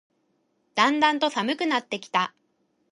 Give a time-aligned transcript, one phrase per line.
[0.73, 2.33] だんだんと寒くなってきた